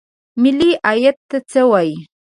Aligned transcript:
ملي 0.41 0.71
عاید 0.87 1.15
څه 1.29 1.37
ته 1.49 1.61
وایي؟ 1.71 1.95